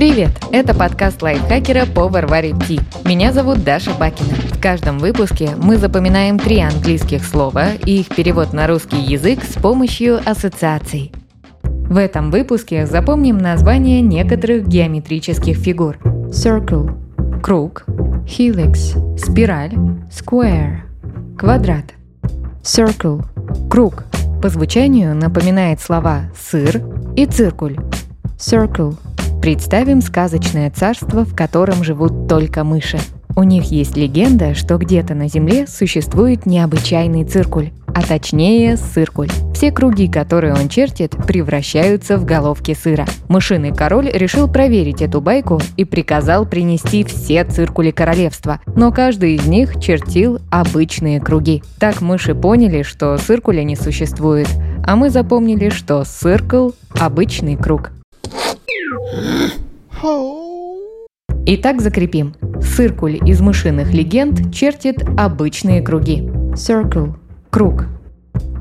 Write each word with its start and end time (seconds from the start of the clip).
Привет! 0.00 0.30
Это 0.50 0.74
подкаст 0.74 1.20
лайфхакера 1.20 1.84
по 1.84 2.08
Варваре 2.08 2.54
Ти. 2.66 2.80
Меня 3.04 3.34
зовут 3.34 3.62
Даша 3.64 3.92
Бакина. 3.92 4.32
В 4.50 4.58
каждом 4.58 4.98
выпуске 4.98 5.50
мы 5.58 5.76
запоминаем 5.76 6.38
три 6.38 6.58
английских 6.60 7.22
слова 7.22 7.74
и 7.84 8.00
их 8.00 8.08
перевод 8.08 8.54
на 8.54 8.66
русский 8.66 8.96
язык 8.96 9.44
с 9.44 9.60
помощью 9.60 10.18
ассоциаций. 10.24 11.12
В 11.62 11.98
этом 11.98 12.30
выпуске 12.30 12.86
запомним 12.86 13.36
название 13.36 14.00
некоторых 14.00 14.66
геометрических 14.66 15.58
фигур. 15.58 15.98
Circle– 16.30 17.40
круг, 17.42 17.84
helix– 18.24 18.96
спираль, 19.18 19.74
square– 20.10 20.78
квадрат. 21.38 21.92
Circle– 22.62 23.22
круг. 23.70 24.04
По 24.40 24.48
звучанию 24.48 25.14
напоминает 25.14 25.78
слова 25.78 26.22
«сыр» 26.34 26.80
и 27.16 27.26
«циркуль». 27.26 27.76
Circle– 28.38 28.96
Представим 29.40 30.02
сказочное 30.02 30.70
царство, 30.70 31.24
в 31.24 31.34
котором 31.34 31.82
живут 31.82 32.28
только 32.28 32.62
мыши. 32.62 32.98
У 33.36 33.42
них 33.42 33.64
есть 33.70 33.96
легенда, 33.96 34.54
что 34.54 34.76
где-то 34.76 35.14
на 35.14 35.28
Земле 35.28 35.66
существует 35.66 36.44
необычайный 36.44 37.24
циркуль, 37.24 37.70
а 37.86 38.02
точнее 38.02 38.76
сыркуль. 38.76 39.30
Все 39.54 39.72
круги, 39.72 40.08
которые 40.08 40.52
он 40.52 40.68
чертит, 40.68 41.12
превращаются 41.26 42.18
в 42.18 42.26
головки 42.26 42.74
сыра. 42.74 43.06
Мышиный 43.28 43.74
король 43.74 44.10
решил 44.12 44.46
проверить 44.46 45.00
эту 45.00 45.22
байку 45.22 45.58
и 45.78 45.86
приказал 45.86 46.44
принести 46.44 47.02
все 47.04 47.44
циркули 47.44 47.92
королевства, 47.92 48.60
но 48.66 48.92
каждый 48.92 49.36
из 49.36 49.46
них 49.46 49.80
чертил 49.80 50.38
обычные 50.50 51.18
круги. 51.18 51.62
Так 51.78 52.02
мыши 52.02 52.34
поняли, 52.34 52.82
что 52.82 53.16
циркуля 53.16 53.62
не 53.62 53.76
существует, 53.76 54.48
а 54.84 54.96
мы 54.96 55.08
запомнили, 55.08 55.70
что 55.70 56.04
циркл– 56.04 56.72
обычный 56.98 57.56
круг. 57.56 57.92
Итак, 61.46 61.80
закрепим. 61.80 62.34
Циркуль 62.62 63.18
из 63.26 63.40
мышиных 63.40 63.92
легенд 63.92 64.54
чертит 64.54 65.02
обычные 65.18 65.82
круги. 65.82 66.20
Circle– 66.54 67.14
круг. 67.50 67.86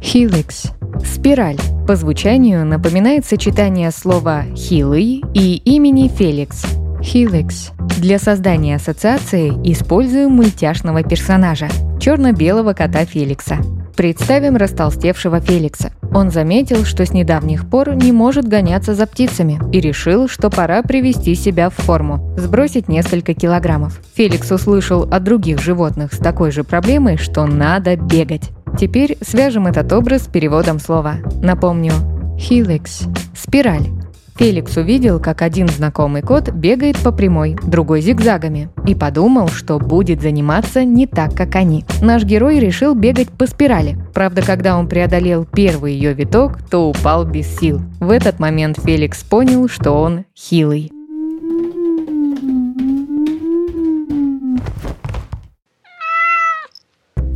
Helix– 0.00 0.70
спираль. 1.04 1.58
По 1.86 1.96
звучанию 1.96 2.64
напоминает 2.66 3.24
сочетание 3.24 3.90
слова 3.90 4.44
«хилый» 4.54 5.22
и 5.32 5.56
имени 5.64 6.08
Феликс. 6.08 6.64
Helix. 7.00 7.72
Для 7.98 8.18
создания 8.18 8.76
ассоциации 8.76 9.50
используем 9.70 10.32
мультяшного 10.32 11.02
персонажа– 11.02 11.68
черно-белого 12.00 12.74
кота 12.74 13.04
Феликса. 13.04 13.58
Представим 13.96 14.56
растолстевшего 14.56 15.40
Феликса. 15.40 15.92
Он 16.12 16.30
заметил, 16.30 16.84
что 16.84 17.06
с 17.06 17.12
недавних 17.12 17.68
пор 17.68 17.94
не 17.94 18.10
может 18.10 18.48
гоняться 18.48 18.94
за 18.94 19.06
птицами 19.06 19.60
и 19.72 19.80
решил, 19.80 20.28
что 20.28 20.50
пора 20.50 20.82
привести 20.82 21.34
себя 21.34 21.70
в 21.70 21.74
форму, 21.74 22.34
сбросить 22.36 22.88
несколько 22.88 23.34
килограммов. 23.34 24.00
Феликс 24.14 24.50
услышал 24.50 25.02
от 25.02 25.22
других 25.22 25.60
животных 25.60 26.12
с 26.12 26.18
такой 26.18 26.50
же 26.50 26.64
проблемой, 26.64 27.16
что 27.16 27.46
надо 27.46 27.96
бегать. 27.96 28.50
Теперь 28.78 29.16
свяжем 29.22 29.68
этот 29.68 29.92
образ 29.92 30.24
с 30.24 30.26
переводом 30.26 30.80
слова. 30.80 31.16
Напомню, 31.40 31.92
helix– 32.36 33.08
спираль, 33.36 33.88
Феликс 34.36 34.76
увидел, 34.76 35.20
как 35.20 35.42
один 35.42 35.68
знакомый 35.68 36.22
кот 36.22 36.50
бегает 36.50 36.98
по 36.98 37.12
прямой, 37.12 37.56
другой 37.62 38.00
зигзагами, 38.00 38.68
и 38.84 38.96
подумал, 38.96 39.46
что 39.46 39.78
будет 39.78 40.20
заниматься 40.22 40.84
не 40.84 41.06
так, 41.06 41.34
как 41.34 41.54
они. 41.54 41.84
Наш 42.02 42.24
герой 42.24 42.58
решил 42.58 42.96
бегать 42.96 43.30
по 43.30 43.46
спирали. 43.46 43.96
Правда, 44.12 44.42
когда 44.42 44.76
он 44.76 44.88
преодолел 44.88 45.44
первый 45.44 45.94
ее 45.94 46.14
виток, 46.14 46.58
то 46.68 46.88
упал 46.90 47.24
без 47.24 47.46
сил. 47.46 47.80
В 48.00 48.10
этот 48.10 48.40
момент 48.40 48.78
Феликс 48.82 49.22
понял, 49.22 49.68
что 49.68 49.92
он 49.92 50.24
хилый. 50.36 50.90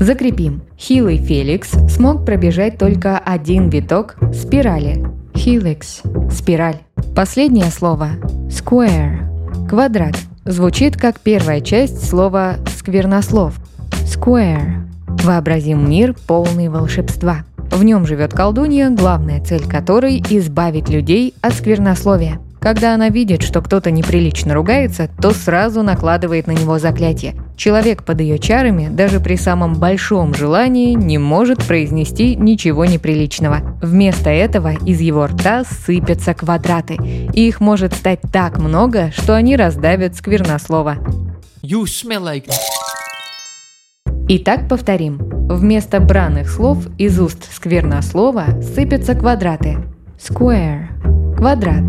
Закрепим. 0.01 0.62
Хилый 0.77 1.19
Феликс 1.19 1.71
смог 1.93 2.25
пробежать 2.25 2.78
только 2.78 3.19
один 3.19 3.69
виток 3.69 4.17
спирали. 4.33 5.05
Helix– 5.34 6.03
спираль. 6.33 6.88
Последнее 7.15 7.71
слово– 7.71 8.11
square– 8.49 9.67
квадрат. 9.69 10.17
Звучит 10.45 10.97
как 10.97 11.21
первая 11.21 11.61
часть 11.61 12.09
слова 12.09 12.57
«сквернослов». 12.79 13.59
Square– 14.05 14.87
вообразим 15.25 15.91
мир, 15.91 16.15
полный 16.27 16.69
волшебства. 16.69 17.45
В 17.71 17.83
нем 17.85 18.07
живет 18.07 18.33
колдунья, 18.33 18.91
главная 18.91 19.45
цель 19.45 19.69
которой– 19.69 20.23
избавить 20.31 20.89
людей 20.89 21.35
от 21.43 21.55
сквернословия– 21.55 22.39
когда 22.61 22.95
она 22.95 23.09
видит, 23.09 23.43
что 23.43 23.63
кто-то 23.63 23.91
неприлично 23.91 24.55
ругается, 24.55 25.09
то 25.21 25.31
сразу 25.31 25.83
накладывает 25.83 26.47
на 26.47 26.53
него 26.53 26.79
заклятие. 26.79 27.35
Человек 27.59 28.05
под 28.05 28.21
ее 28.21 28.39
чарами 28.39 28.89
даже 28.89 29.19
при 29.19 29.35
самом 29.35 29.75
большом 29.75 30.33
желании 30.33 30.95
не 30.95 31.19
может 31.19 31.67
произнести 31.67 32.37
ничего 32.37 32.85
неприличного. 32.85 33.77
Вместо 33.83 34.31
этого 34.31 34.75
из 34.87 35.01
его 35.01 35.27
рта 35.27 35.65
сыпятся 35.65 36.35
квадраты, 36.35 36.95
и 36.95 37.49
их 37.49 37.61
может 37.61 37.95
стать 37.95 38.21
так 38.33 38.59
много, 38.59 39.11
что 39.11 39.35
они 39.35 39.57
раздавят 39.57 40.15
сквернослова. 40.15 40.99
You 41.61 41.83
smell 41.83 42.23
like... 42.23 42.49
Итак, 44.29 44.69
повторим. 44.69 45.19
Вместо 45.49 45.99
бранных 45.99 46.49
слов 46.51 46.87
из 46.97 47.19
уст 47.19 47.53
сквернослова 47.53 48.63
сыпятся 48.63 49.17
квадраты. 49.17 49.79
Square– 50.17 51.35
квадрат. 51.37 51.83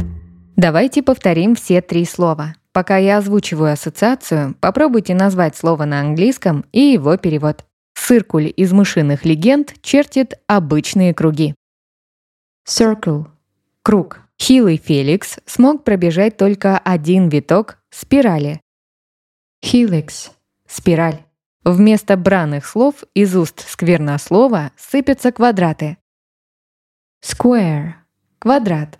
Давайте 0.56 1.04
повторим 1.04 1.56
все 1.56 1.82
три 1.82 2.06
слова. 2.06 2.56
Пока 2.72 2.98
я 2.98 3.18
озвучиваю 3.18 3.74
ассоциацию, 3.74 4.56
попробуйте 4.60 5.16
назвать 5.16 5.56
слово 5.56 5.86
на 5.86 6.02
английском 6.02 6.66
и 6.72 6.80
его 6.80 7.18
перевод. 7.18 7.66
Циркуль 7.96 8.52
из 8.56 8.72
мышиных 8.72 9.26
легенд 9.26 9.74
чертит 9.82 10.40
обычные 10.48 11.14
круги. 11.14 11.56
Circle– 12.68 13.28
круг. 13.84 14.22
Хилый 14.42 14.78
Феликс 14.78 15.40
смог 15.46 15.84
пробежать 15.84 16.38
только 16.38 16.78
один 16.78 17.30
виток 17.30 17.80
спирали. 17.90 18.62
Helix– 19.64 20.32
спираль. 20.68 21.26
Вместо 21.64 22.16
бранных 22.16 22.66
слов 22.66 23.04
из 23.14 23.36
уст 23.36 23.68
сквернослова 23.68 24.72
сыпятся 24.78 25.32
квадраты. 25.32 25.98
Square– 27.22 27.94
квадрат. 28.40 29.00